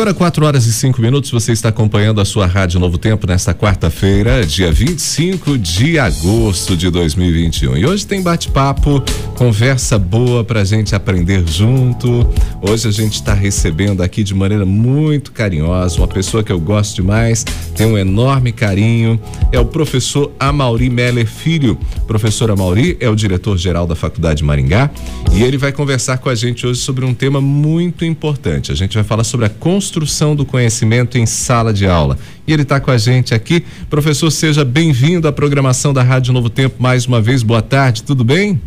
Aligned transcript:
Agora, 0.00 0.14
4 0.14 0.46
horas 0.46 0.64
e 0.64 0.72
5 0.72 0.98
minutos, 0.98 1.30
você 1.30 1.52
está 1.52 1.68
acompanhando 1.68 2.22
a 2.22 2.24
sua 2.24 2.46
Rádio 2.46 2.80
Novo 2.80 2.96
Tempo 2.96 3.26
nesta 3.26 3.52
quarta-feira, 3.52 4.46
dia 4.46 4.72
25 4.72 5.58
de 5.58 5.98
agosto 5.98 6.74
de 6.74 6.88
2021. 6.88 7.76
E 7.76 7.84
hoje 7.84 8.06
tem 8.06 8.22
bate-papo, 8.22 9.04
conversa 9.36 9.98
boa 9.98 10.42
para 10.42 10.62
a 10.62 10.64
gente 10.64 10.94
aprender 10.94 11.46
junto. 11.46 12.26
Hoje 12.62 12.88
a 12.88 12.90
gente 12.90 13.16
está 13.16 13.34
recebendo 13.34 14.02
aqui 14.02 14.24
de 14.24 14.34
maneira 14.34 14.64
muito 14.64 15.32
carinhosa 15.32 15.98
uma 15.98 16.08
pessoa 16.08 16.42
que 16.42 16.50
eu 16.50 16.58
gosto 16.58 16.96
demais, 16.96 17.44
tem 17.76 17.86
um 17.86 17.98
enorme 17.98 18.52
carinho, 18.52 19.20
é 19.52 19.60
o 19.60 19.66
professor 19.66 20.32
Amauri 20.40 20.88
Meller 20.88 21.26
Filho. 21.26 21.78
Professor 22.06 22.50
Amauri 22.50 22.96
é 23.00 23.08
o 23.10 23.14
diretor-geral 23.14 23.86
da 23.86 23.94
Faculdade 23.94 24.42
Maringá 24.42 24.90
e 25.34 25.42
ele 25.42 25.58
vai 25.58 25.72
conversar 25.72 26.16
com 26.16 26.30
a 26.30 26.34
gente 26.34 26.66
hoje 26.66 26.80
sobre 26.80 27.04
um 27.04 27.12
tema 27.12 27.38
muito 27.38 28.02
importante. 28.02 28.72
A 28.72 28.74
gente 28.74 28.94
vai 28.94 29.04
falar 29.04 29.24
sobre 29.24 29.44
a 29.44 29.50
construção 29.50 29.89
do 30.36 30.46
conhecimento 30.46 31.18
em 31.18 31.26
sala 31.26 31.72
de 31.72 31.86
aula. 31.86 32.18
E 32.46 32.52
ele 32.52 32.62
está 32.62 32.78
com 32.78 32.90
a 32.90 32.98
gente 32.98 33.34
aqui. 33.34 33.64
Professor, 33.88 34.30
seja 34.30 34.64
bem-vindo 34.64 35.26
à 35.26 35.32
programação 35.32 35.92
da 35.92 36.02
Rádio 36.02 36.32
Novo 36.32 36.48
Tempo 36.48 36.82
mais 36.82 37.06
uma 37.06 37.20
vez. 37.20 37.42
Boa 37.42 37.62
tarde, 37.62 38.02
tudo 38.02 38.22
bem? 38.22 38.60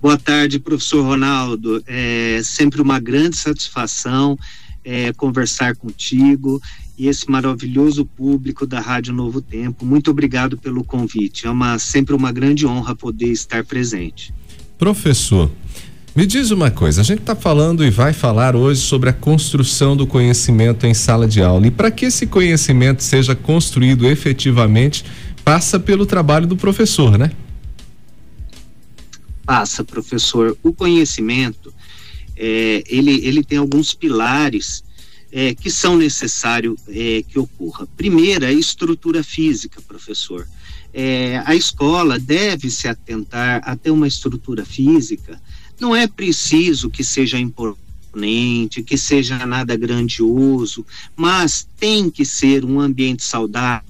Boa 0.00 0.18
tarde, 0.18 0.58
professor 0.58 1.02
Ronaldo. 1.02 1.82
É 1.86 2.40
sempre 2.44 2.80
uma 2.82 2.98
grande 2.98 3.36
satisfação 3.36 4.38
é, 4.84 5.12
conversar 5.12 5.76
contigo 5.76 6.60
e 6.98 7.08
esse 7.08 7.30
maravilhoso 7.30 8.04
público 8.04 8.66
da 8.66 8.80
Rádio 8.80 9.14
Novo 9.14 9.40
Tempo. 9.40 9.84
Muito 9.84 10.10
obrigado 10.10 10.56
pelo 10.58 10.84
convite. 10.84 11.46
É 11.46 11.50
uma, 11.50 11.78
sempre 11.78 12.14
uma 12.14 12.32
grande 12.32 12.66
honra 12.66 12.94
poder 12.94 13.28
estar 13.28 13.64
presente. 13.64 14.34
Professor, 14.78 15.50
me 16.14 16.26
diz 16.26 16.50
uma 16.50 16.70
coisa, 16.70 17.00
a 17.00 17.04
gente 17.04 17.20
está 17.20 17.34
falando 17.34 17.82
e 17.82 17.90
vai 17.90 18.12
falar 18.12 18.54
hoje 18.54 18.80
sobre 18.80 19.08
a 19.08 19.12
construção 19.14 19.96
do 19.96 20.06
conhecimento 20.06 20.86
em 20.86 20.92
sala 20.92 21.26
de 21.26 21.40
aula. 21.40 21.66
E 21.66 21.70
para 21.70 21.90
que 21.90 22.04
esse 22.04 22.26
conhecimento 22.26 23.02
seja 23.02 23.34
construído 23.34 24.06
efetivamente, 24.06 25.04
passa 25.42 25.80
pelo 25.80 26.04
trabalho 26.04 26.46
do 26.46 26.56
professor, 26.56 27.16
né? 27.16 27.32
Passa, 29.46 29.82
professor. 29.82 30.56
O 30.62 30.72
conhecimento, 30.72 31.72
é, 32.36 32.84
ele, 32.86 33.24
ele 33.26 33.42
tem 33.42 33.56
alguns 33.56 33.94
pilares 33.94 34.84
é, 35.32 35.54
que 35.54 35.70
são 35.70 35.96
necessários 35.96 36.78
é, 36.88 37.24
que 37.26 37.38
ocorra. 37.38 37.88
Primeiro, 37.96 38.44
a 38.44 38.52
estrutura 38.52 39.24
física, 39.24 39.80
professor. 39.80 40.46
É, 40.92 41.42
a 41.46 41.54
escola 41.54 42.18
deve 42.18 42.70
se 42.70 42.86
atentar 42.86 43.62
a 43.64 43.74
ter 43.74 43.90
uma 43.90 44.06
estrutura 44.06 44.62
física 44.66 45.40
não 45.82 45.96
é 45.96 46.06
preciso 46.06 46.88
que 46.88 47.02
seja 47.02 47.36
imponente, 47.36 48.84
que 48.84 48.96
seja 48.96 49.44
nada 49.44 49.76
grandioso, 49.76 50.86
mas 51.16 51.66
tem 51.76 52.08
que 52.08 52.24
ser 52.24 52.64
um 52.64 52.78
ambiente 52.78 53.24
saudável, 53.24 53.82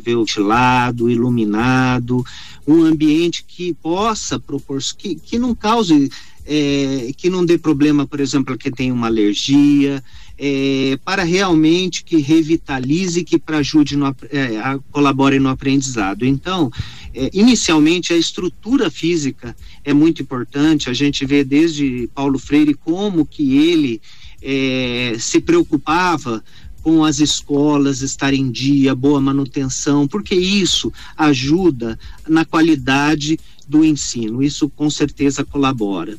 ventilado, 0.00 1.10
iluminado, 1.10 2.24
um 2.64 2.84
ambiente 2.84 3.44
que 3.44 3.74
possa 3.74 4.38
proporcionar, 4.38 4.96
que, 4.96 5.16
que 5.16 5.38
não 5.40 5.56
cause, 5.56 6.08
é, 6.46 7.12
que 7.16 7.28
não 7.28 7.44
dê 7.44 7.58
problema, 7.58 8.06
por 8.06 8.20
exemplo, 8.20 8.56
que 8.56 8.70
tem 8.70 8.92
uma 8.92 9.08
alergia, 9.08 10.00
é, 10.44 10.98
para 11.04 11.22
realmente 11.22 12.02
que 12.02 12.16
revitalize, 12.16 13.22
que 13.22 13.38
para 13.38 13.58
ajude, 13.58 13.96
no, 13.96 14.12
é, 14.28 14.58
a, 14.58 14.76
colabore 14.90 15.38
no 15.38 15.48
aprendizado. 15.48 16.26
Então, 16.26 16.68
é, 17.14 17.30
inicialmente, 17.32 18.12
a 18.12 18.16
estrutura 18.16 18.90
física 18.90 19.54
é 19.84 19.94
muito 19.94 20.20
importante. 20.20 20.90
A 20.90 20.92
gente 20.92 21.24
vê 21.24 21.44
desde 21.44 22.10
Paulo 22.12 22.40
Freire 22.40 22.74
como 22.74 23.24
que 23.24 23.56
ele 23.56 24.02
é, 24.42 25.14
se 25.16 25.40
preocupava 25.40 26.42
com 26.82 27.04
as 27.04 27.20
escolas 27.20 28.02
estarem 28.02 28.40
em 28.40 28.50
dia, 28.50 28.96
boa 28.96 29.20
manutenção, 29.20 30.08
porque 30.08 30.34
isso 30.34 30.92
ajuda 31.16 31.96
na 32.28 32.44
qualidade 32.44 33.38
do 33.68 33.84
ensino. 33.84 34.42
Isso 34.42 34.68
com 34.68 34.90
certeza 34.90 35.44
colabora. 35.44 36.18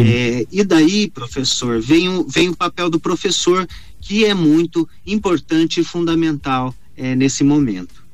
É, 0.00 0.46
e 0.50 0.64
daí, 0.64 1.10
professor, 1.10 1.80
vem 1.80 2.08
o, 2.08 2.26
vem 2.28 2.48
o 2.48 2.56
papel 2.56 2.90
do 2.90 2.98
professor, 2.98 3.66
que 4.00 4.24
é 4.24 4.34
muito 4.34 4.88
importante 5.06 5.80
e 5.80 5.84
fundamental 5.84 6.74
é, 6.96 7.14
nesse 7.14 7.44
momento. 7.44 8.04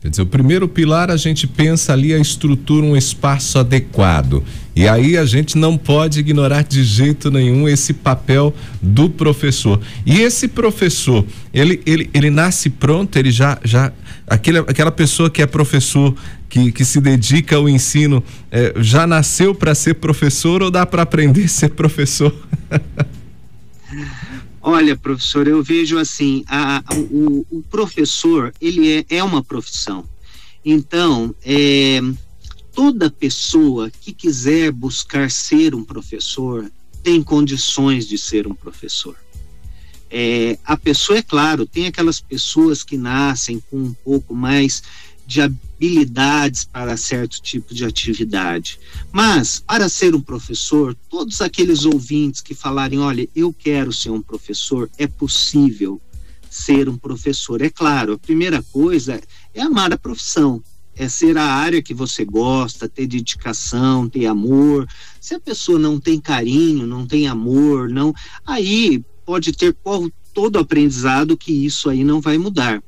Quer 0.00 0.10
dizer, 0.10 0.22
o 0.22 0.26
primeiro 0.26 0.68
pilar 0.68 1.10
a 1.10 1.16
gente 1.16 1.46
pensa 1.46 1.92
ali 1.92 2.14
a 2.14 2.18
estrutura, 2.18 2.86
um 2.86 2.96
espaço 2.96 3.58
adequado. 3.58 4.44
E 4.78 4.86
aí 4.86 5.16
a 5.16 5.24
gente 5.24 5.58
não 5.58 5.76
pode 5.76 6.20
ignorar 6.20 6.62
de 6.62 6.84
jeito 6.84 7.32
nenhum 7.32 7.68
esse 7.68 7.92
papel 7.92 8.54
do 8.80 9.10
professor. 9.10 9.80
E 10.06 10.20
esse 10.20 10.46
professor, 10.46 11.26
ele, 11.52 11.82
ele, 11.84 12.08
ele 12.14 12.30
nasce 12.30 12.70
pronto, 12.70 13.16
ele 13.16 13.32
já, 13.32 13.58
já 13.64 13.92
aquele, 14.24 14.58
aquela 14.58 14.92
pessoa 14.92 15.28
que 15.28 15.42
é 15.42 15.46
professor, 15.46 16.14
que, 16.48 16.70
que 16.70 16.84
se 16.84 17.00
dedica 17.00 17.56
ao 17.56 17.68
ensino, 17.68 18.22
é, 18.52 18.72
já 18.76 19.04
nasceu 19.04 19.52
para 19.52 19.74
ser 19.74 19.94
professor 19.94 20.62
ou 20.62 20.70
dá 20.70 20.86
para 20.86 21.02
aprender 21.02 21.46
a 21.46 21.48
ser 21.48 21.70
professor? 21.70 22.32
Olha, 24.62 24.96
professor, 24.96 25.48
eu 25.48 25.60
vejo 25.60 25.98
assim, 25.98 26.44
a, 26.46 26.84
o, 26.94 27.44
o, 27.50 27.64
professor, 27.68 28.52
ele 28.60 28.98
é, 29.10 29.16
é 29.16 29.24
uma 29.24 29.42
profissão. 29.42 30.04
Então, 30.64 31.34
é, 31.44 32.00
toda 32.78 33.10
pessoa 33.10 33.90
que 33.90 34.12
quiser 34.12 34.70
buscar 34.70 35.32
ser 35.32 35.74
um 35.74 35.82
professor 35.82 36.70
tem 37.02 37.20
condições 37.20 38.06
de 38.06 38.16
ser 38.16 38.46
um 38.46 38.54
professor. 38.54 39.16
É, 40.08 40.56
a 40.64 40.76
pessoa, 40.76 41.18
é 41.18 41.22
claro, 41.22 41.66
tem 41.66 41.88
aquelas 41.88 42.20
pessoas 42.20 42.84
que 42.84 42.96
nascem 42.96 43.60
com 43.68 43.78
um 43.78 43.92
pouco 43.92 44.32
mais 44.32 44.80
de 45.26 45.40
habilidades 45.40 46.62
para 46.62 46.96
certo 46.96 47.42
tipo 47.42 47.74
de 47.74 47.84
atividade. 47.84 48.78
Mas, 49.10 49.58
para 49.58 49.88
ser 49.88 50.14
um 50.14 50.20
professor, 50.20 50.96
todos 51.10 51.40
aqueles 51.40 51.84
ouvintes 51.84 52.40
que 52.40 52.54
falarem: 52.54 53.00
olha, 53.00 53.28
eu 53.34 53.52
quero 53.52 53.92
ser 53.92 54.10
um 54.10 54.22
professor, 54.22 54.88
é 54.96 55.08
possível 55.08 56.00
ser 56.48 56.88
um 56.88 56.96
professor. 56.96 57.60
É 57.60 57.70
claro, 57.70 58.12
a 58.12 58.18
primeira 58.18 58.62
coisa 58.62 59.20
é 59.52 59.62
amar 59.62 59.92
a 59.92 59.98
profissão, 59.98 60.62
é 60.98 61.08
ser 61.08 61.38
a 61.38 61.44
área 61.44 61.80
que 61.80 61.94
você 61.94 62.24
gosta, 62.24 62.88
ter 62.88 63.06
dedicação, 63.06 64.08
ter 64.08 64.26
amor. 64.26 64.86
Se 65.20 65.34
a 65.34 65.40
pessoa 65.40 65.78
não 65.78 66.00
tem 66.00 66.20
carinho, 66.20 66.86
não 66.86 67.06
tem 67.06 67.28
amor, 67.28 67.88
não, 67.88 68.12
aí 68.46 69.02
pode 69.24 69.52
ter 69.52 69.76
todo 70.34 70.58
aprendizado 70.58 71.36
que 71.36 71.52
isso 71.52 71.88
aí 71.88 72.02
não 72.02 72.20
vai 72.20 72.36
mudar 72.36 72.82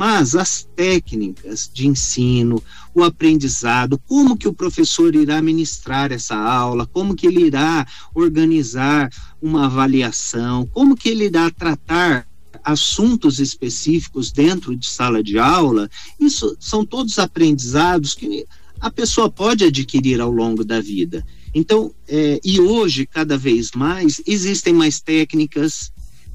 mas 0.00 0.34
as 0.34 0.66
técnicas 0.74 1.70
de 1.70 1.86
ensino, 1.86 2.62
o 2.94 3.04
aprendizado, 3.04 3.98
como 4.06 4.34
que 4.34 4.48
o 4.48 4.52
professor 4.54 5.14
irá 5.14 5.42
ministrar 5.42 6.10
essa 6.10 6.34
aula, 6.34 6.86
como 6.86 7.14
que 7.14 7.26
ele 7.26 7.44
irá 7.44 7.86
organizar 8.14 9.10
uma 9.42 9.66
avaliação, 9.66 10.66
como 10.72 10.96
que 10.96 11.10
ele 11.10 11.24
irá 11.26 11.50
tratar 11.50 12.26
assuntos 12.64 13.38
específicos 13.38 14.30
dentro 14.30 14.76
de 14.76 14.86
sala 14.86 15.22
de 15.22 15.38
aula, 15.38 15.90
isso 16.18 16.56
são 16.58 16.84
todos 16.84 17.18
aprendizados 17.18 18.14
que 18.14 18.46
a 18.80 18.90
pessoa 18.90 19.30
pode 19.30 19.64
adquirir 19.64 20.20
ao 20.20 20.30
longo 20.30 20.64
da 20.64 20.80
vida. 20.80 21.24
Então, 21.54 21.92
é, 22.08 22.40
e 22.44 22.60
hoje, 22.60 23.06
cada 23.06 23.36
vez 23.36 23.72
mais, 23.72 24.22
existem 24.26 24.72
mais 24.72 25.00
técnicas, 25.00 25.92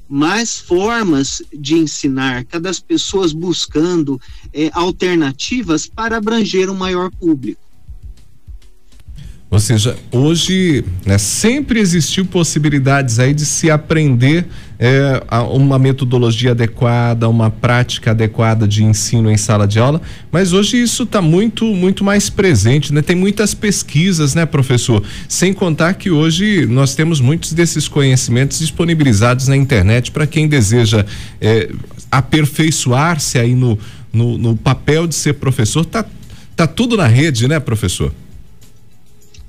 mais 0.08 0.56
formas 0.56 1.42
de 1.52 1.74
ensinar, 1.74 2.44
cada 2.44 2.70
pessoas 2.86 3.32
buscando 3.32 4.20
é, 4.52 4.70
alternativas 4.72 5.86
para 5.86 6.18
abranger 6.18 6.70
um 6.70 6.76
maior 6.76 7.10
público. 7.10 7.65
Ou 9.48 9.60
seja, 9.60 9.96
hoje 10.10 10.84
né, 11.04 11.18
sempre 11.18 11.78
existiu 11.78 12.26
possibilidades 12.26 13.20
aí 13.20 13.32
de 13.32 13.46
se 13.46 13.70
aprender 13.70 14.44
é, 14.76 15.22
uma 15.50 15.78
metodologia 15.78 16.50
adequada, 16.50 17.28
uma 17.28 17.48
prática 17.48 18.10
adequada 18.10 18.66
de 18.66 18.82
ensino 18.82 19.30
em 19.30 19.36
sala 19.36 19.66
de 19.66 19.78
aula, 19.78 20.02
mas 20.32 20.52
hoje 20.52 20.82
isso 20.82 21.04
está 21.04 21.22
muito, 21.22 21.64
muito 21.64 22.02
mais 22.02 22.28
presente, 22.28 22.92
né? 22.92 23.00
Tem 23.00 23.14
muitas 23.14 23.54
pesquisas, 23.54 24.34
né, 24.34 24.44
professor? 24.44 25.00
Sem 25.28 25.52
contar 25.52 25.94
que 25.94 26.10
hoje 26.10 26.66
nós 26.66 26.96
temos 26.96 27.20
muitos 27.20 27.52
desses 27.52 27.86
conhecimentos 27.86 28.58
disponibilizados 28.58 29.46
na 29.46 29.56
internet 29.56 30.10
para 30.10 30.26
quem 30.26 30.48
deseja 30.48 31.06
é, 31.40 31.70
aperfeiçoar-se 32.10 33.38
aí 33.38 33.54
no, 33.54 33.78
no, 34.12 34.36
no 34.36 34.56
papel 34.56 35.06
de 35.06 35.14
ser 35.14 35.34
professor, 35.34 35.84
tá, 35.84 36.04
tá 36.56 36.66
tudo 36.66 36.96
na 36.96 37.06
rede, 37.06 37.46
né, 37.46 37.60
professor? 37.60 38.12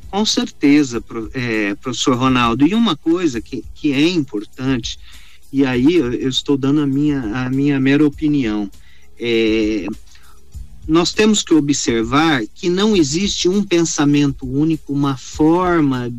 Com 0.09 0.25
certeza, 0.25 1.03
é, 1.33 1.75
professor 1.75 2.15
Ronaldo. 2.15 2.65
E 2.65 2.73
uma 2.73 2.95
coisa 2.95 3.41
que, 3.41 3.63
que 3.75 3.91
é 3.91 4.07
importante, 4.07 4.97
e 5.51 5.65
aí 5.65 5.95
eu, 5.95 6.29
estou 6.29 6.57
dando 6.57 6.81
a 6.81 6.87
minha, 6.87 7.21
a 7.45 7.49
minha 7.49 7.79
mera 7.79 8.05
opinião, 8.05 8.69
é, 9.19 9.85
nós 10.87 11.11
temos 11.11 11.43
que 11.43 11.53
observar 11.53 12.43
que 12.55 12.69
não 12.69 12.95
existe 12.95 13.49
um 13.49 13.61
pensamento 13.63 14.47
único, 14.47 14.93
uma 14.93 15.17
forma 15.17 16.11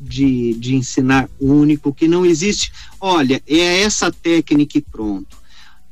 de, 0.00 0.54
de 0.54 0.74
ensinar 0.74 1.30
único, 1.40 1.94
que 1.94 2.08
não 2.08 2.26
existe, 2.26 2.72
olha, 3.00 3.40
é 3.46 3.82
essa 3.82 4.10
técnica 4.10 4.78
e 4.78 4.82
pronto 4.82 5.35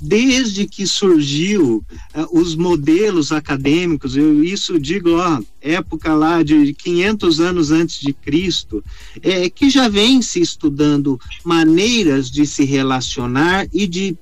desde 0.05 0.67
que 0.67 0.87
surgiu 0.87 1.83
uh, 2.15 2.39
os 2.39 2.55
modelos 2.55 3.33
acadêmicos, 3.33 4.17
eu 4.17 4.45
isso 4.45 4.79
digo, 4.79 5.17
ó, 5.17 5.41
época 5.63 6.13
lá 6.13 6.43
de 6.43 6.75
500 6.75 7.41
anos 7.41 7.71
antes 7.71 8.01
de 8.01 8.13
Cristo, 8.13 8.85
é, 9.23 9.49
que 9.49 9.71
já 9.71 9.89
vem 9.89 10.21
se 10.21 10.43
estudando 10.43 11.19
maneiras 11.43 12.31
de 12.31 12.47
se 12.47 12.65
relacionar 12.65 13.67
e 13.73 13.87
de 13.87 14.15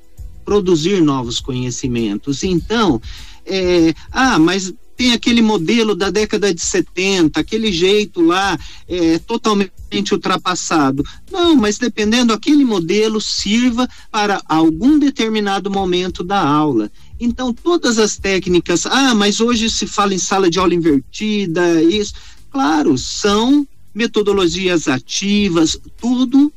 produzir 0.44 1.00
novos 1.00 1.40
conhecimentos. 1.40 2.44
Então, 2.44 3.02
é, 3.44 3.92
ah, 4.12 4.38
mas 4.38 4.72
tem 5.02 5.12
aquele 5.12 5.42
modelo 5.42 5.96
da 5.96 6.10
década 6.10 6.54
de 6.54 6.60
70, 6.60 7.40
aquele 7.40 7.72
jeito 7.72 8.20
lá 8.20 8.56
é, 8.86 9.18
totalmente 9.18 10.12
ultrapassado. 10.12 11.02
Não, 11.28 11.56
mas 11.56 11.76
dependendo, 11.76 12.32
aquele 12.32 12.64
modelo 12.64 13.20
sirva 13.20 13.88
para 14.12 14.40
algum 14.48 15.00
determinado 15.00 15.68
momento 15.68 16.22
da 16.22 16.40
aula. 16.40 16.88
Então, 17.18 17.52
todas 17.52 17.98
as 17.98 18.16
técnicas, 18.16 18.86
ah, 18.86 19.12
mas 19.12 19.40
hoje 19.40 19.68
se 19.68 19.88
fala 19.88 20.14
em 20.14 20.18
sala 20.18 20.48
de 20.48 20.60
aula 20.60 20.72
invertida, 20.72 21.82
isso, 21.82 22.14
claro, 22.48 22.96
são 22.96 23.66
metodologias 23.92 24.86
ativas, 24.86 25.76
tudo 26.00 26.52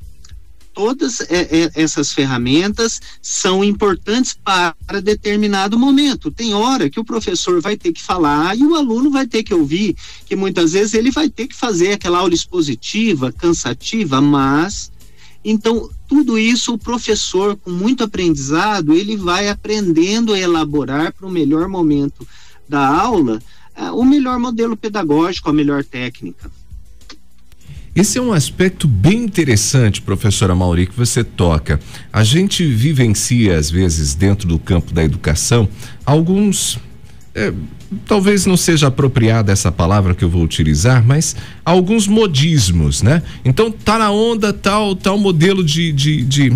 todas 0.76 1.22
é, 1.22 1.26
é, 1.32 1.72
essas 1.74 2.12
ferramentas 2.12 3.02
são 3.22 3.64
importantes 3.64 4.38
para 4.44 5.00
determinado 5.02 5.80
momento. 5.80 6.30
Tem 6.30 6.54
hora 6.54 6.90
que 6.90 7.00
o 7.00 7.06
professor 7.06 7.62
vai 7.62 7.78
ter 7.78 7.94
que 7.94 8.04
falar 8.04 8.56
e 8.58 8.64
o 8.64 8.76
aluno 8.76 9.10
vai 9.10 9.26
ter 9.26 9.42
que 9.42 9.54
ouvir, 9.54 9.96
que 10.26 10.36
muitas 10.36 10.74
vezes 10.74 10.94
ele 10.94 11.10
vai 11.10 11.30
ter 11.30 11.48
que 11.48 11.56
fazer 11.56 11.94
aquela 11.94 12.20
aula 12.20 12.34
expositiva, 12.34 13.32
cansativa, 13.32 14.20
mas 14.20 14.92
então 15.44 15.90
tudo 16.08 16.38
isso 16.38 16.74
o 16.74 16.78
professor 16.78 17.56
com 17.56 17.72
muito 17.72 18.04
aprendizado 18.04 18.94
ele 18.94 19.16
vai 19.16 19.48
aprendendo 19.48 20.34
a 20.34 20.40
elaborar 20.40 21.14
para 21.14 21.26
o 21.26 21.32
melhor 21.32 21.70
momento 21.70 22.28
da 22.68 22.86
aula 22.86 23.42
uh, 23.78 23.96
o 23.96 24.04
melhor 24.04 24.40
modelo 24.40 24.76
pedagógico, 24.76 25.50
a 25.50 25.54
melhor 25.54 25.84
técnica. 25.84 26.52
Esse 27.96 28.18
é 28.18 28.22
um 28.22 28.34
aspecto 28.34 28.90
bem 28.90 29.24
interessante, 29.24 30.02
professora 30.02 30.54
Mauri, 30.54 30.86
que 30.86 30.98
você 30.98 31.24
toca. 31.24 31.80
A 32.12 32.26
gente 32.26 32.66
vivencia, 32.66 33.58
às 33.58 33.72
vezes, 33.72 34.14
dentro 34.14 34.46
do 34.50 34.60
campo 34.60 34.94
da 34.94 35.02
educação, 35.02 35.70
alguns. 36.06 36.78
É, 37.34 37.54
talvez 38.06 38.46
não 38.46 38.58
seja 38.58 38.88
apropriada 38.88 39.52
essa 39.52 39.72
palavra 39.72 40.14
que 40.14 40.26
eu 40.26 40.30
vou 40.30 40.44
utilizar, 40.44 41.06
mas 41.06 41.38
alguns 41.64 42.06
modismos, 42.06 43.02
né? 43.02 43.24
Então 43.46 43.72
tá 43.72 43.98
na 43.98 44.12
onda 44.12 44.52
tal, 44.52 44.94
tal 44.94 45.18
modelo 45.18 45.64
de, 45.64 45.94
de, 45.94 46.24
de 46.24 46.54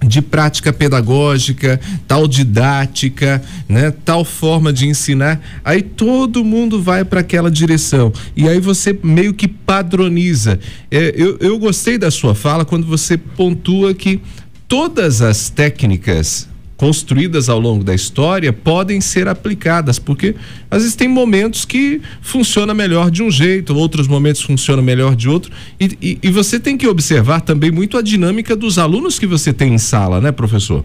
de 0.00 0.22
prática 0.22 0.72
pedagógica, 0.72 1.80
tal 2.06 2.28
didática, 2.28 3.42
né, 3.68 3.92
tal 4.04 4.24
forma 4.24 4.72
de 4.72 4.86
ensinar, 4.86 5.40
aí 5.64 5.82
todo 5.82 6.44
mundo 6.44 6.80
vai 6.80 7.04
para 7.04 7.20
aquela 7.20 7.50
direção 7.50 8.12
e 8.36 8.48
aí 8.48 8.60
você 8.60 8.96
meio 9.02 9.34
que 9.34 9.48
padroniza. 9.48 10.60
É, 10.90 11.14
eu, 11.16 11.36
eu 11.40 11.58
gostei 11.58 11.98
da 11.98 12.10
sua 12.10 12.34
fala 12.34 12.64
quando 12.64 12.86
você 12.86 13.16
pontua 13.16 13.92
que 13.92 14.20
todas 14.68 15.20
as 15.20 15.50
técnicas 15.50 16.48
construídas 16.78 17.48
ao 17.48 17.58
longo 17.58 17.82
da 17.82 17.92
história 17.92 18.52
podem 18.52 19.00
ser 19.00 19.26
aplicadas, 19.26 19.98
porque 19.98 20.36
às 20.70 20.82
vezes 20.82 20.96
tem 20.96 21.08
momentos 21.08 21.64
que 21.64 22.00
funciona 22.22 22.72
melhor 22.72 23.10
de 23.10 23.20
um 23.20 23.30
jeito, 23.30 23.74
outros 23.74 24.06
momentos 24.06 24.40
funciona 24.40 24.80
melhor 24.80 25.16
de 25.16 25.28
outro, 25.28 25.52
e, 25.78 25.98
e, 26.00 26.18
e 26.22 26.30
você 26.30 26.58
tem 26.58 26.78
que 26.78 26.86
observar 26.86 27.40
também 27.40 27.72
muito 27.72 27.98
a 27.98 28.02
dinâmica 28.02 28.54
dos 28.54 28.78
alunos 28.78 29.18
que 29.18 29.26
você 29.26 29.52
tem 29.52 29.74
em 29.74 29.78
sala, 29.78 30.20
né, 30.20 30.30
professor? 30.30 30.84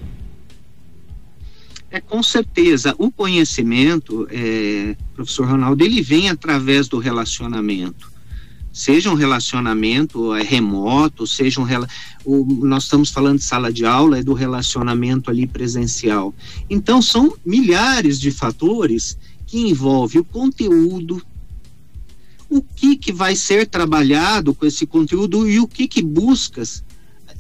É, 1.91 2.01
com 2.01 2.23
certeza. 2.23 2.95
O 2.97 3.11
conhecimento, 3.11 4.27
é, 4.31 4.95
professor 5.15 5.47
Ronaldo, 5.47 5.85
ele 5.85 6.01
vem 6.01 6.27
através 6.27 6.87
do 6.87 6.97
relacionamento 6.97 8.12
seja 8.73 9.11
um 9.11 9.13
relacionamento 9.13 10.33
é, 10.33 10.41
remoto, 10.41 11.27
seja 11.27 11.61
um 11.61 11.67
o, 12.25 12.43
nós 12.65 12.83
estamos 12.83 13.11
falando 13.11 13.37
de 13.37 13.43
sala 13.43 13.71
de 13.71 13.85
aula, 13.85 14.17
é 14.17 14.23
do 14.23 14.33
relacionamento 14.33 15.29
ali 15.29 15.45
presencial. 15.45 16.33
Então 16.67 16.99
são 16.99 17.37
milhares 17.45 18.19
de 18.19 18.31
fatores 18.31 19.15
que 19.45 19.59
envolvem 19.59 20.21
o 20.21 20.25
conteúdo, 20.25 21.21
o 22.49 22.63
que 22.63 22.97
que 22.97 23.13
vai 23.13 23.35
ser 23.35 23.67
trabalhado 23.67 24.55
com 24.55 24.65
esse 24.65 24.87
conteúdo 24.87 25.47
e 25.47 25.59
o 25.59 25.67
que 25.67 25.87
que 25.87 26.01
buscas 26.01 26.83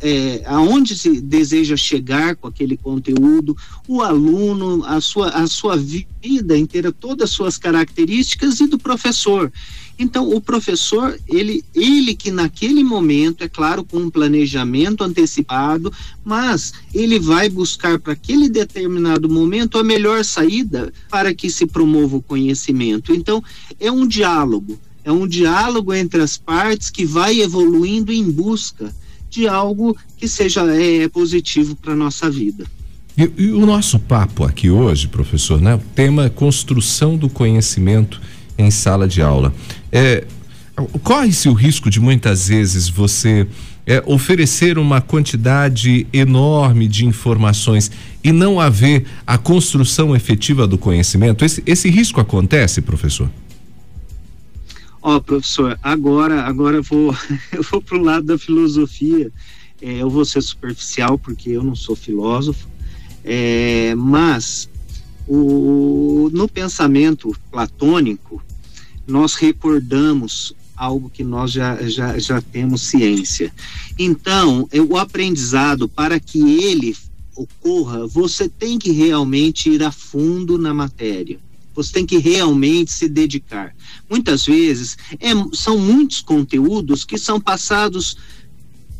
é, 0.03 0.43
aonde 0.45 0.97
se 0.97 1.21
deseja 1.21 1.77
chegar 1.77 2.35
com 2.35 2.45
aquele 2.45 2.75
conteúdo, 2.75 3.55
o 3.87 4.01
aluno, 4.01 4.83
a 4.85 4.99
sua, 4.99 5.29
a 5.29 5.47
sua 5.47 5.77
vida 5.77 6.57
inteira, 6.57 6.91
todas 6.91 7.29
as 7.29 7.35
suas 7.35 7.57
características 7.57 8.59
e 8.59 8.67
do 8.67 8.77
professor. 8.77 9.49
Então, 9.97 10.29
o 10.29 10.41
professor, 10.41 11.17
ele, 11.25 11.63
ele 11.73 12.13
que 12.15 12.31
naquele 12.31 12.83
momento, 12.83 13.45
é 13.45 13.47
claro, 13.47 13.85
com 13.85 13.97
um 13.97 14.09
planejamento 14.09 15.05
antecipado, 15.05 15.93
mas 16.25 16.73
ele 16.93 17.17
vai 17.17 17.47
buscar 17.47 17.97
para 17.97 18.11
aquele 18.11 18.49
determinado 18.49 19.29
momento 19.29 19.77
a 19.77 19.83
melhor 19.85 20.25
saída 20.25 20.91
para 21.09 21.33
que 21.33 21.49
se 21.49 21.65
promova 21.65 22.17
o 22.17 22.21
conhecimento. 22.21 23.13
Então, 23.13 23.41
é 23.79 23.89
um 23.89 24.05
diálogo, 24.05 24.77
é 25.05 25.11
um 25.11 25.25
diálogo 25.25 25.93
entre 25.93 26.21
as 26.21 26.37
partes 26.37 26.89
que 26.89 27.05
vai 27.05 27.39
evoluindo 27.39 28.11
em 28.11 28.29
busca 28.29 28.93
de 29.33 29.47
algo 29.47 29.97
que 30.15 30.27
seja 30.27 30.61
é, 30.71 31.07
positivo 31.07 31.75
para 31.75 31.95
nossa 31.95 32.29
vida. 32.29 32.65
E, 33.17 33.29
e, 33.37 33.51
o 33.51 33.65
nosso 33.65 33.97
papo 33.97 34.43
aqui 34.43 34.69
hoje, 34.69 35.07
professor, 35.07 35.59
né? 35.59 35.75
O 35.75 35.81
tema 35.95 36.25
é 36.25 36.29
construção 36.29 37.17
do 37.17 37.27
conhecimento 37.27 38.21
em 38.57 38.69
sala 38.69 39.07
de 39.07 39.21
aula. 39.21 39.53
É, 39.91 40.25
Corre-se 41.03 41.47
o 41.47 41.53
risco 41.53 41.87
de 41.89 41.99
muitas 41.99 42.47
vezes 42.47 42.89
você 42.89 43.45
é, 43.85 44.01
oferecer 44.07 44.79
uma 44.79 45.01
quantidade 45.01 46.07
enorme 46.11 46.87
de 46.87 47.05
informações 47.05 47.91
e 48.23 48.31
não 48.31 48.59
haver 48.59 49.05
a 49.25 49.37
construção 49.37 50.15
efetiva 50.15 50.65
do 50.65 50.77
conhecimento? 50.77 51.45
Esse, 51.45 51.61
esse 51.65 51.89
risco 51.91 52.19
acontece, 52.19 52.81
professor? 52.81 53.29
Ó, 55.05 55.17
oh, 55.17 55.21
professor, 55.21 55.77
agora, 55.83 56.43
agora 56.43 56.77
eu 56.77 56.83
vou, 56.83 57.13
eu 57.51 57.61
vou 57.61 57.81
para 57.81 57.97
o 57.97 58.01
lado 58.01 58.25
da 58.25 58.37
filosofia. 58.37 59.29
É, 59.81 60.01
eu 60.01 60.09
vou 60.09 60.23
ser 60.23 60.41
superficial 60.41 61.19
porque 61.19 61.49
eu 61.49 61.61
não 61.61 61.75
sou 61.75 61.93
filósofo, 61.93 62.69
é, 63.21 63.93
mas 63.95 64.69
o, 65.27 66.29
no 66.31 66.47
pensamento 66.47 67.35
platônico 67.51 68.41
nós 69.05 69.35
recordamos 69.35 70.55
algo 70.73 71.09
que 71.09 71.21
nós 71.21 71.51
já, 71.51 71.75
já, 71.83 72.17
já 72.17 72.41
temos 72.41 72.83
ciência. 72.83 73.53
Então, 73.99 74.69
é, 74.71 74.79
o 74.79 74.95
aprendizado, 74.95 75.89
para 75.89 76.17
que 76.17 76.39
ele 76.63 76.95
ocorra, 77.35 78.07
você 78.07 78.47
tem 78.47 78.79
que 78.79 78.91
realmente 78.91 79.69
ir 79.69 79.83
a 79.83 79.91
fundo 79.91 80.57
na 80.57 80.73
matéria. 80.73 81.39
Você 81.73 81.93
tem 81.93 82.05
que 82.05 82.17
realmente 82.17 82.91
se 82.91 83.07
dedicar. 83.07 83.75
Muitas 84.09 84.45
vezes 84.45 84.97
é, 85.19 85.29
são 85.53 85.77
muitos 85.77 86.21
conteúdos 86.21 87.03
que 87.03 87.17
são 87.17 87.39
passados 87.39 88.17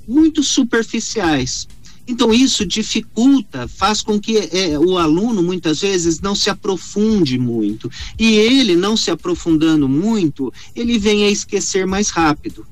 muito 0.08 0.44
superficiais. 0.44 1.68
Então, 2.06 2.34
isso 2.34 2.66
dificulta, 2.66 3.68
faz 3.68 4.02
com 4.02 4.20
que 4.20 4.38
é, 4.38 4.78
o 4.78 4.98
aluno, 4.98 5.42
muitas 5.42 5.80
vezes, 5.80 6.20
não 6.20 6.36
se 6.36 6.50
aprofunde 6.50 7.38
muito. 7.38 7.90
E 8.20 8.36
ele, 8.36 8.76
não 8.76 8.98
se 8.98 9.10
aprofundando 9.10 9.88
muito, 9.88 10.52
ele 10.76 11.00
vem 11.00 11.24
a 11.24 11.30
esquecer 11.30 11.88
mais 11.88 12.10
rápido. 12.10 12.68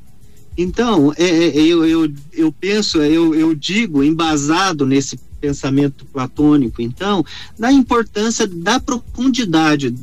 Então, 0.57 1.13
é, 1.17 1.25
é 1.25 1.61
eu, 1.61 1.85
eu, 1.85 2.13
eu 2.33 2.51
penso, 2.51 3.01
eu, 3.01 3.33
eu 3.33 3.55
digo, 3.55 4.03
embasado 4.03 4.85
nesse 4.85 5.17
pensamento 5.41 6.05
platônico, 6.05 6.81
então, 6.81 7.25
da 7.57 7.71
importância 7.71 8.45
da 8.45 8.79
profundidade 8.79 9.93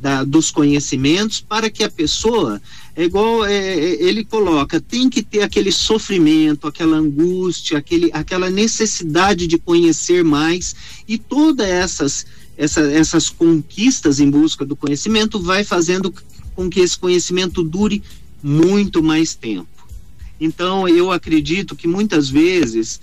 da, 0.00 0.22
dos 0.22 0.50
conhecimentos 0.50 1.40
para 1.40 1.70
que 1.70 1.82
a 1.82 1.90
pessoa, 1.90 2.60
é 2.94 3.04
igual 3.04 3.44
é, 3.44 3.54
é, 3.54 4.02
ele 4.02 4.22
coloca, 4.22 4.78
tem 4.78 5.08
que 5.08 5.22
ter 5.22 5.42
aquele 5.42 5.72
sofrimento, 5.72 6.68
aquela 6.68 6.98
angústia, 6.98 7.78
aquele, 7.78 8.10
aquela 8.12 8.50
necessidade 8.50 9.46
de 9.46 9.58
conhecer 9.58 10.22
mais 10.22 10.76
e 11.08 11.16
todas 11.16 11.66
essas, 11.66 12.26
essa, 12.56 12.82
essas 12.82 13.30
conquistas 13.30 14.20
em 14.20 14.30
busca 14.30 14.64
do 14.64 14.76
conhecimento 14.76 15.40
vai 15.40 15.64
fazendo 15.64 16.12
com 16.54 16.68
que 16.68 16.80
esse 16.80 16.98
conhecimento 16.98 17.62
dure 17.62 18.02
muito 18.42 19.02
mais 19.02 19.34
tempo. 19.34 19.66
Então, 20.38 20.86
eu 20.86 21.10
acredito 21.10 21.74
que 21.74 21.88
muitas 21.88 22.28
vezes 22.28 23.00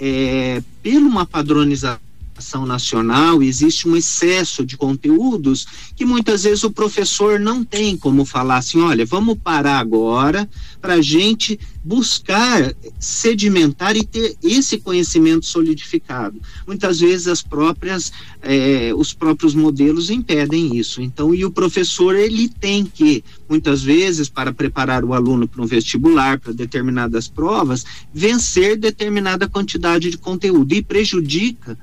é, 0.00 0.62
por 0.82 1.02
uma 1.02 1.26
padronização 1.26 2.09
educação 2.40 2.64
nacional 2.64 3.42
existe 3.42 3.86
um 3.86 3.94
excesso 3.94 4.64
de 4.64 4.76
conteúdos 4.76 5.66
que 5.94 6.06
muitas 6.06 6.44
vezes 6.44 6.64
o 6.64 6.70
professor 6.70 7.38
não 7.38 7.62
tem 7.62 7.96
como 7.96 8.24
falar 8.24 8.56
assim, 8.56 8.80
olha, 8.80 9.04
vamos 9.04 9.38
parar 9.38 9.78
agora 9.78 10.48
para 10.80 10.94
a 10.94 11.02
gente 11.02 11.60
buscar 11.84 12.74
sedimentar 12.98 13.96
e 13.96 14.04
ter 14.04 14.36
esse 14.42 14.78
conhecimento 14.78 15.46
solidificado. 15.46 16.40
Muitas 16.66 17.00
vezes 17.00 17.26
as 17.26 17.42
próprias, 17.42 18.12
eh, 18.42 18.92
os 18.94 19.14
próprios 19.14 19.54
modelos 19.54 20.10
impedem 20.10 20.76
isso. 20.76 21.00
Então, 21.00 21.34
e 21.34 21.44
o 21.44 21.50
professor 21.50 22.14
ele 22.14 22.48
tem 22.48 22.84
que, 22.84 23.24
muitas 23.48 23.82
vezes, 23.82 24.28
para 24.28 24.52
preparar 24.52 25.04
o 25.04 25.14
aluno 25.14 25.48
para 25.48 25.62
um 25.62 25.66
vestibular, 25.66 26.38
para 26.38 26.52
determinadas 26.52 27.28
provas, 27.28 27.84
vencer 28.12 28.76
determinada 28.76 29.48
quantidade 29.48 30.10
de 30.10 30.18
conteúdo 30.18 30.74
e 30.74 30.82
prejudica 30.82 31.78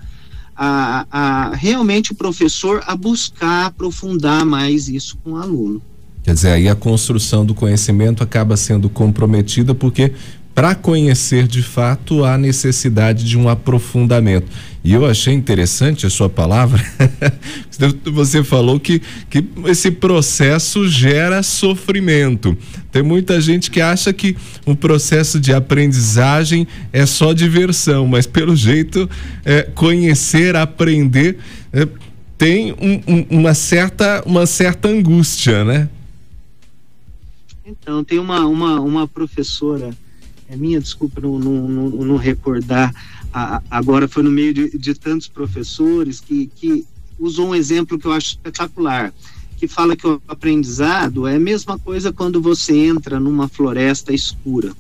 a, 0.58 1.06
a, 1.12 1.56
realmente 1.56 2.12
o 2.12 2.16
professor 2.16 2.84
a 2.88 2.96
buscar 2.96 3.68
aprofundar 3.68 4.46
mais 4.46 4.90
isso 4.90 5.18
com 5.24 5.34
o 5.34 5.38
aluno. 5.38 5.82
Quer 6.24 6.34
dizer, 6.34 6.52
aí 6.52 6.68
a 6.68 6.76
construção 6.76 7.46
do 7.46 7.54
conhecimento 7.54 8.24
acaba 8.24 8.58
sendo 8.58 8.90
comprometida 8.90 9.74
porque 9.74 10.12
para 10.54 10.74
conhecer 10.74 11.48
de 11.48 11.62
fato 11.62 12.26
há 12.26 12.36
necessidade 12.36 13.24
de 13.24 13.38
um 13.38 13.48
aprofundamento. 13.48 14.48
E 14.88 14.94
eu 14.94 15.06
achei 15.06 15.34
interessante 15.34 16.06
a 16.06 16.10
sua 16.10 16.30
palavra. 16.30 16.82
Você 18.06 18.42
falou 18.42 18.80
que, 18.80 19.02
que 19.30 19.44
esse 19.66 19.92
processo 19.92 20.88
gera 20.88 21.44
sofrimento. 21.44 22.58
Tem 22.90 23.04
muita 23.04 23.42
gente 23.42 23.70
que 23.70 23.82
acha 23.82 24.14
que 24.14 24.38
o 24.66 24.78
processo 24.78 25.42
de 25.42 25.54
aprendizagem 25.54 26.66
é 26.94 27.06
só 27.06 27.34
diversão, 27.34 28.08
mas 28.08 28.26
pelo 28.26 28.56
jeito, 28.56 29.10
é, 29.44 29.64
conhecer, 29.64 30.56
aprender, 30.56 31.38
é, 31.74 31.86
tem 32.38 32.72
um, 32.72 33.02
um, 33.06 33.40
uma, 33.40 33.54
certa, 33.54 34.24
uma 34.26 34.46
certa 34.46 34.88
angústia, 34.88 35.66
né? 35.66 35.90
Então, 37.66 38.06
tem 38.06 38.20
uma, 38.20 38.40
uma, 38.48 38.80
uma 38.80 39.06
professora, 39.06 39.90
é 40.50 40.56
minha, 40.56 40.80
desculpa 40.80 41.20
não, 41.20 41.38
não, 41.38 41.68
não, 41.68 41.90
não 41.90 42.16
recordar, 42.16 42.94
a, 43.34 43.62
agora 43.70 44.08
foi 44.08 44.24
no 44.24 44.32
meio 44.32 44.54
de, 44.54 44.78
de 44.78 44.94
tantos 44.94 45.28
professores 45.28 46.20
que, 46.20 46.50
que 46.56 46.86
usou 47.20 47.50
um 47.50 47.56
exemplo 47.56 47.98
que 47.98 48.06
eu 48.06 48.12
acho 48.12 48.28
espetacular, 48.28 49.14
que 49.58 49.68
fala 49.68 49.96
que 49.96 50.06
o 50.06 50.22
aprendizado 50.28 51.28
é 51.28 51.36
a 51.36 51.40
mesma 51.40 51.80
coisa 51.80 52.14
quando 52.14 52.42
você 52.42 52.76
entra 52.76 53.20
numa 53.20 53.48
floresta 53.48 54.14
escura 54.14 54.74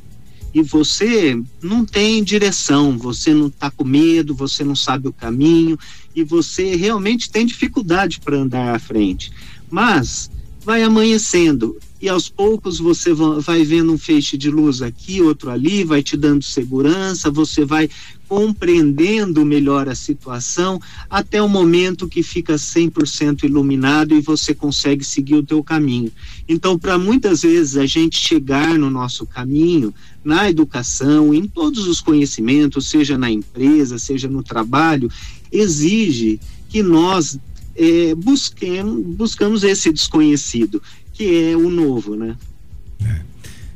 e 0.53 0.61
você 0.61 1.39
não 1.61 1.85
tem 1.85 2.23
direção, 2.23 2.97
você 2.97 3.33
não 3.33 3.47
está 3.47 3.69
com 3.69 3.83
medo, 3.83 4.33
você 4.33 4.63
não 4.63 4.75
sabe 4.75 5.07
o 5.07 5.13
caminho 5.13 5.77
e 6.15 6.23
você 6.23 6.75
realmente 6.75 7.29
tem 7.29 7.45
dificuldade 7.45 8.19
para 8.19 8.37
andar 8.37 8.75
à 8.75 8.79
frente. 8.79 9.31
Mas 9.69 10.31
vai 10.63 10.81
amanhecendo 10.81 11.77
e 11.99 12.07
aos 12.07 12.29
poucos 12.29 12.79
você 12.79 13.11
vai 13.13 13.63
vendo 13.63 13.91
um 13.91 13.97
feixe 13.97 14.37
de 14.37 14.49
luz 14.49 14.81
aqui, 14.81 15.21
outro 15.21 15.49
ali, 15.49 15.83
vai 15.83 16.03
te 16.03 16.15
dando 16.15 16.43
segurança, 16.43 17.31
você 17.31 17.65
vai 17.65 17.89
compreendendo 18.27 19.45
melhor 19.45 19.87
a 19.87 19.95
situação 19.95 20.79
até 21.09 21.41
o 21.41 21.47
momento 21.47 22.07
que 22.07 22.21
fica 22.21 22.55
100% 22.55 23.43
iluminado 23.43 24.13
e 24.13 24.21
você 24.21 24.53
consegue 24.53 25.03
seguir 25.03 25.35
o 25.35 25.43
teu 25.43 25.63
caminho. 25.63 26.11
Então, 26.47 26.77
para 26.77 26.97
muitas 26.97 27.41
vezes 27.41 27.77
a 27.77 27.85
gente 27.85 28.19
chegar 28.19 28.77
no 28.77 28.89
nosso 28.89 29.25
caminho, 29.25 29.93
na 30.23 30.49
educação, 30.49 31.33
em 31.33 31.47
todos 31.47 31.87
os 31.87 32.01
conhecimentos, 32.01 32.89
seja 32.89 33.17
na 33.17 33.31
empresa, 33.31 33.97
seja 33.97 34.27
no 34.27 34.43
trabalho, 34.43 35.09
exige 35.51 36.39
que 36.69 36.83
nós 36.83 37.39
é, 37.77 38.15
busquemos, 38.15 39.05
buscamos 39.15 39.63
esse 39.63 39.91
desconhecido, 39.91 40.81
que 41.17 41.51
é 41.51 41.57
o 41.57 41.69
novo, 41.71 42.15
né? 42.15 42.35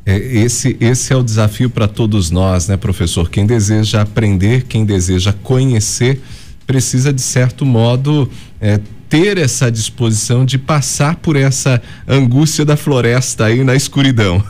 É, 0.06 0.18
esse, 0.18 0.78
esse 0.80 1.12
é 1.12 1.16
o 1.16 1.24
desafio 1.24 1.70
para 1.70 1.88
todos 1.88 2.30
nós, 2.30 2.68
né, 2.68 2.78
professor? 2.78 3.30
Quem 3.30 3.46
deseja 3.46 4.02
aprender, 4.02 4.64
quem 4.64 4.86
deseja 4.86 5.34
conhecer, 5.34 6.22
precisa, 6.68 7.12
de 7.12 7.22
certo 7.22 7.66
modo, 7.66 8.30
é, 8.60 8.80
ter 9.10 9.38
essa 9.38 9.72
disposição 9.72 10.46
de 10.46 10.58
passar 10.58 11.16
por 11.16 11.36
essa 11.36 11.82
angústia 12.08 12.64
da 12.64 12.78
floresta 12.78 13.46
aí 13.46 13.64
na 13.64 13.76
escuridão. 13.76 14.44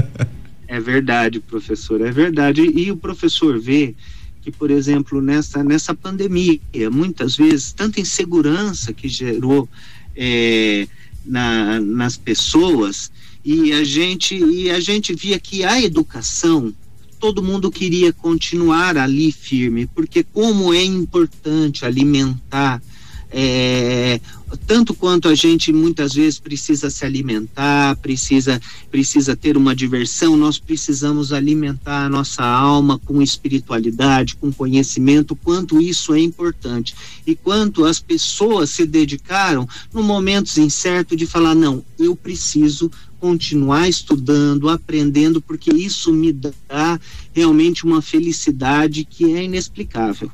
é 0.68 0.80
verdade, 0.80 1.40
professor, 1.40 2.00
é 2.00 2.10
verdade. 2.10 2.62
E 2.62 2.90
o 2.90 2.96
professor 2.96 3.58
vê 3.58 3.94
que, 4.42 4.50
por 4.50 4.70
exemplo, 4.70 5.20
nessa, 5.20 5.64
nessa 5.64 5.94
pandemia, 5.94 6.60
muitas 6.90 7.36
vezes, 7.36 7.72
tanta 7.72 8.00
insegurança 8.00 8.92
que 8.92 9.08
gerou 9.08 9.68
é, 10.16 10.88
na, 11.24 11.80
nas 11.80 12.16
pessoas, 12.16 13.10
e 13.44 13.72
a 13.72 13.84
gente 13.84 14.36
e 14.36 14.70
a 14.70 14.80
gente 14.80 15.14
via 15.14 15.38
que 15.38 15.64
a 15.64 15.80
educação 15.80 16.74
todo 17.18 17.42
mundo 17.42 17.70
queria 17.70 18.12
continuar 18.12 18.96
ali 18.96 19.32
firme, 19.32 19.86
porque 19.86 20.22
como 20.22 20.72
é 20.72 20.84
importante 20.84 21.84
alimentar 21.84 22.80
é, 23.30 24.20
tanto 24.56 24.94
quanto 24.94 25.28
a 25.28 25.34
gente 25.34 25.72
muitas 25.72 26.14
vezes 26.14 26.38
precisa 26.38 26.90
se 26.90 27.04
alimentar, 27.04 27.96
precisa 27.96 28.60
precisa 28.90 29.36
ter 29.36 29.56
uma 29.56 29.74
diversão, 29.74 30.36
nós 30.36 30.58
precisamos 30.58 31.32
alimentar 31.32 32.06
a 32.06 32.08
nossa 32.08 32.44
alma 32.44 32.98
com 32.98 33.20
espiritualidade, 33.20 34.36
com 34.36 34.52
conhecimento, 34.52 35.36
quanto 35.36 35.80
isso 35.80 36.14
é 36.14 36.20
importante 36.20 36.94
e 37.26 37.34
quanto 37.34 37.84
as 37.84 38.00
pessoas 38.00 38.70
se 38.70 38.86
dedicaram 38.86 39.68
no 39.92 40.02
momentos 40.02 40.56
incerto 40.56 41.14
de 41.14 41.26
falar 41.26 41.54
não, 41.54 41.84
eu 41.98 42.16
preciso 42.16 42.90
continuar 43.20 43.88
estudando, 43.88 44.68
aprendendo, 44.68 45.40
porque 45.40 45.74
isso 45.74 46.12
me 46.12 46.32
dá 46.32 47.00
realmente 47.32 47.84
uma 47.84 48.00
felicidade 48.00 49.04
que 49.04 49.34
é 49.34 49.42
inexplicável. 49.42 50.30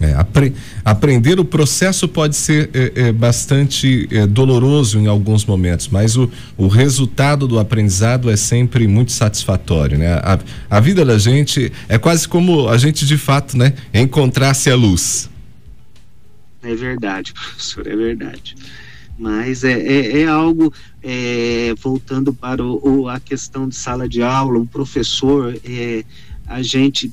É, 0.00 0.14
apre 0.14 0.54
aprender 0.82 1.38
o 1.38 1.44
processo 1.44 2.08
pode 2.08 2.34
ser 2.34 2.70
é, 2.72 3.08
é, 3.08 3.12
bastante 3.12 4.08
é, 4.10 4.26
doloroso 4.26 4.98
em 4.98 5.06
alguns 5.06 5.44
momentos, 5.44 5.88
mas 5.88 6.16
o, 6.16 6.30
o 6.56 6.68
resultado 6.68 7.46
do 7.46 7.58
aprendizado 7.58 8.30
é 8.30 8.36
sempre 8.36 8.88
muito 8.88 9.12
satisfatório, 9.12 9.98
né? 9.98 10.14
A, 10.14 10.38
a 10.70 10.80
vida 10.80 11.04
da 11.04 11.18
gente 11.18 11.70
é 11.86 11.98
quase 11.98 12.26
como 12.26 12.70
a 12.70 12.78
gente 12.78 13.04
de 13.04 13.18
fato, 13.18 13.58
né? 13.58 13.74
Encontrasse 13.92 14.70
a 14.70 14.74
luz. 14.74 15.28
É 16.62 16.74
verdade, 16.74 17.34
professor, 17.34 17.86
é 17.86 17.94
verdade. 17.94 18.54
Mas 19.18 19.64
é, 19.64 19.72
é, 19.72 20.20
é 20.22 20.26
algo, 20.26 20.72
é, 21.02 21.74
voltando 21.78 22.32
para 22.32 22.64
o, 22.64 23.02
o, 23.02 23.08
a 23.08 23.20
questão 23.20 23.68
de 23.68 23.76
sala 23.76 24.08
de 24.08 24.22
aula, 24.22 24.58
um 24.58 24.66
professor, 24.66 25.54
a 26.46 26.62
gente 26.62 27.12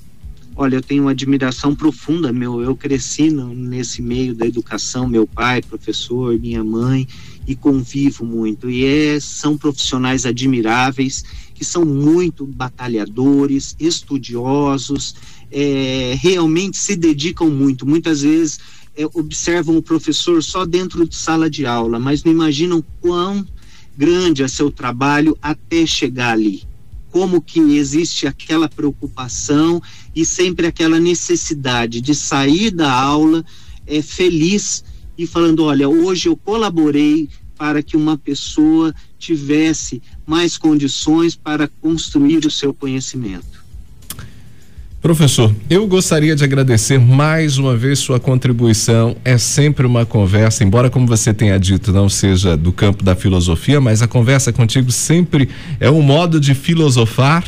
Olha, 0.59 0.77
eu 0.77 0.81
tenho 0.81 1.03
uma 1.03 1.11
admiração 1.11 1.75
profunda, 1.75 2.33
meu, 2.33 2.59
eu 2.63 2.75
cresci 2.75 3.29
no, 3.29 3.53
nesse 3.53 4.01
meio 4.01 4.33
da 4.33 4.43
educação, 4.43 5.07
meu 5.07 5.27
pai, 5.27 5.61
professor, 5.61 6.35
minha 6.39 6.63
mãe, 6.63 7.07
e 7.45 7.55
convivo 7.55 8.25
muito. 8.25 8.67
E 8.67 8.83
é, 8.83 9.19
são 9.19 9.55
profissionais 9.55 10.25
admiráveis, 10.25 11.23
que 11.53 11.63
são 11.63 11.85
muito 11.85 12.43
batalhadores, 12.43 13.75
estudiosos, 13.79 15.13
é, 15.51 16.17
realmente 16.19 16.79
se 16.79 16.95
dedicam 16.95 17.51
muito. 17.51 17.85
Muitas 17.85 18.23
vezes 18.23 18.59
é, 18.95 19.05
observam 19.13 19.77
o 19.77 19.83
professor 19.83 20.41
só 20.41 20.65
dentro 20.65 21.07
de 21.07 21.15
sala 21.15 21.51
de 21.51 21.67
aula, 21.67 21.99
mas 21.99 22.23
não 22.23 22.31
imaginam 22.31 22.83
quão 22.99 23.45
grande 23.95 24.41
é 24.41 24.47
seu 24.47 24.71
trabalho 24.71 25.37
até 25.39 25.85
chegar 25.85 26.31
ali 26.31 26.63
como 27.17 27.41
que 27.41 27.59
existe 27.59 28.27
aquela 28.27 28.69
preocupação 28.69 29.81
e 30.17 30.25
sempre 30.25 30.65
aquela 30.65 30.99
necessidade 30.99 32.01
de 32.01 32.15
sair 32.15 32.71
da 32.71 32.91
aula 32.91 33.45
é, 33.85 34.01
feliz 34.01 34.83
e 35.15 35.27
falando, 35.27 35.63
olha, 35.63 35.87
hoje 35.87 36.27
eu 36.27 36.35
colaborei 36.35 37.29
para 37.55 37.83
que 37.83 37.95
uma 37.95 38.17
pessoa 38.17 38.95
tivesse 39.19 40.01
mais 40.25 40.57
condições 40.57 41.35
para 41.35 41.67
construir 41.67 42.47
o 42.47 42.51
seu 42.51 42.73
conhecimento. 42.73 43.63
Professor, 45.07 45.55
eu 45.69 45.87
gostaria 45.87 46.35
de 46.35 46.43
agradecer 46.43 46.99
mais 46.99 47.57
uma 47.57 47.77
vez 47.77 47.97
sua 47.97 48.19
contribuição. 48.19 49.15
É 49.23 49.37
sempre 49.37 49.87
uma 49.87 50.05
conversa, 50.05 50.65
embora, 50.65 50.89
como 50.89 51.07
você 51.07 51.33
tenha 51.33 51.57
dito, 51.57 51.93
não 51.93 52.09
seja 52.09 52.57
do 52.57 52.73
campo 52.73 53.05
da 53.05 53.15
filosofia, 53.15 53.79
mas 53.79 54.01
a 54.01 54.07
conversa 54.07 54.51
contigo 54.51 54.91
sempre 54.91 55.47
é 55.79 55.89
um 55.89 56.01
modo 56.01 56.41
de 56.41 56.53
filosofar. 56.53 57.45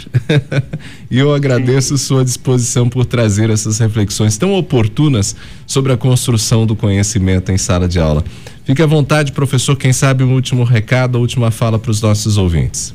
e 1.12 1.20
eu 1.20 1.34
agradeço 1.34 1.98
sua 1.98 2.24
disposição 2.24 2.88
por 2.88 3.04
trazer 3.04 3.50
essas 3.50 3.78
reflexões 3.78 4.38
tão 4.38 4.54
oportunas 4.54 5.36
sobre 5.68 5.92
a 5.92 5.98
construção 5.98 6.66
do 6.66 6.78
conhecimento 6.78 7.52
em 7.52 7.58
sala 7.58 7.90
de 7.90 8.00
aula. 8.00 8.24
Fique 8.64 8.82
à 8.82 8.86
vontade, 8.86 9.34
professor. 9.34 9.76
Quem 9.76 9.92
sabe 9.92 10.24
um 10.24 10.34
último 10.34 10.64
recado, 10.64 11.18
a 11.18 11.20
última 11.20 11.52
fala 11.52 11.78
para 11.78 11.92
os 11.92 12.02
nossos 12.02 12.38
ouvintes. 12.38 12.94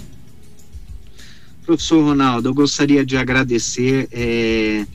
Professor 1.64 2.02
Ronaldo, 2.04 2.48
eu 2.48 2.54
gostaria 2.54 3.04
de 3.04 3.16
agradecer. 3.16 4.08
É, 4.12 4.86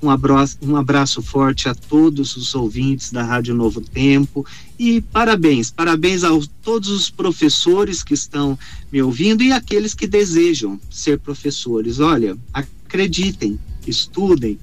Um 0.00 0.10
abraço, 0.10 0.58
um 0.62 0.76
abraço 0.76 1.20
forte 1.22 1.68
a 1.68 1.74
todos 1.74 2.36
os 2.36 2.54
ouvintes 2.54 3.10
da 3.10 3.24
Rádio 3.24 3.52
Novo 3.52 3.80
Tempo 3.80 4.46
e 4.78 5.00
parabéns, 5.00 5.72
parabéns 5.72 6.22
a 6.22 6.28
todos 6.62 6.88
os 6.88 7.10
professores 7.10 8.04
que 8.04 8.14
estão 8.14 8.56
me 8.92 9.02
ouvindo 9.02 9.42
e 9.42 9.50
aqueles 9.50 9.94
que 9.94 10.06
desejam 10.06 10.78
ser 10.88 11.18
professores. 11.18 11.98
Olha, 11.98 12.36
acreditem, 12.52 13.58
estudem 13.86 14.56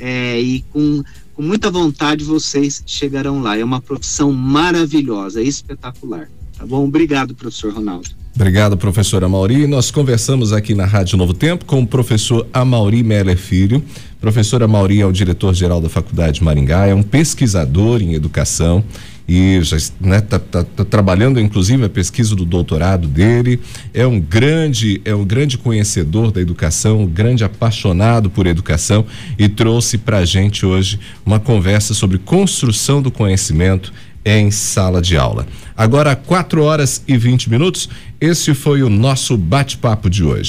é, 0.00 0.40
e 0.40 0.62
com, 0.72 1.04
com 1.34 1.42
muita 1.42 1.70
vontade 1.70 2.24
vocês 2.24 2.82
chegarão 2.84 3.40
lá. 3.40 3.56
É 3.56 3.64
uma 3.64 3.80
profissão 3.80 4.32
maravilhosa, 4.32 5.40
espetacular. 5.40 6.28
Tá 6.58 6.66
bom? 6.66 6.84
Obrigado, 6.84 7.34
professor 7.34 7.72
Ronaldo. 7.72 8.19
Obrigado, 8.34 8.76
professor 8.76 9.22
Amauri. 9.24 9.66
Nós 9.66 9.90
conversamos 9.90 10.52
aqui 10.52 10.74
na 10.74 10.86
Rádio 10.86 11.18
Novo 11.18 11.34
Tempo 11.34 11.64
com 11.64 11.82
o 11.82 11.86
professor 11.86 12.46
Amauri 12.52 13.02
Meller 13.02 13.36
Filho. 13.36 13.82
Professor 14.20 14.62
Amauri 14.62 15.00
é 15.00 15.06
o 15.06 15.12
diretor-geral 15.12 15.80
da 15.80 15.88
Faculdade 15.88 16.38
de 16.38 16.44
Maringá, 16.44 16.86
é 16.86 16.94
um 16.94 17.02
pesquisador 17.02 18.00
em 18.00 18.14
educação 18.14 18.84
e 19.28 19.60
já 19.62 19.76
está 19.76 19.94
né, 20.00 20.20
tá, 20.20 20.38
tá, 20.38 20.64
tá 20.64 20.84
trabalhando 20.84 21.38
inclusive 21.38 21.84
a 21.84 21.88
pesquisa 21.88 22.34
do 22.34 22.44
doutorado 22.44 23.06
dele. 23.06 23.60
É 23.94 24.06
um 24.06 24.20
grande, 24.20 25.00
é 25.04 25.14
um 25.14 25.24
grande 25.24 25.56
conhecedor 25.56 26.30
da 26.32 26.40
educação, 26.40 27.02
um 27.02 27.06
grande 27.06 27.44
apaixonado 27.44 28.28
por 28.28 28.46
educação 28.46 29.04
e 29.38 29.48
trouxe 29.48 29.98
para 29.98 30.18
a 30.18 30.24
gente 30.24 30.64
hoje 30.64 30.98
uma 31.24 31.38
conversa 31.38 31.94
sobre 31.94 32.18
construção 32.18 33.00
do 33.00 33.10
conhecimento 33.10 33.92
em 34.24 34.50
sala 34.50 35.00
de 35.00 35.16
aula. 35.16 35.46
Agora, 35.76 36.14
4 36.14 36.62
horas 36.62 37.02
e 37.08 37.16
20 37.16 37.48
minutos, 37.48 37.88
esse 38.20 38.54
foi 38.54 38.82
o 38.82 38.90
nosso 38.90 39.36
bate-papo 39.36 40.10
de 40.10 40.22
hoje. 40.22 40.48